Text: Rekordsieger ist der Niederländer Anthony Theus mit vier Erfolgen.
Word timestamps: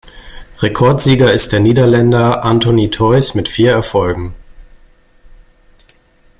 Rekordsieger 0.57 1.31
ist 1.31 1.51
der 1.53 1.59
Niederländer 1.59 2.43
Anthony 2.43 2.89
Theus 2.89 3.35
mit 3.35 3.47
vier 3.47 3.69
Erfolgen. 3.73 4.33